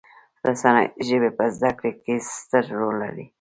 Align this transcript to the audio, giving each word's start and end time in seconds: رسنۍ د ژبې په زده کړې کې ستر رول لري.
رسنۍ 0.47 0.85
د 0.93 0.97
ژبې 1.07 1.29
په 1.37 1.43
زده 1.55 1.71
کړې 1.79 1.91
کې 2.03 2.13
ستر 2.35 2.63
رول 2.77 2.95
لري. 3.03 3.25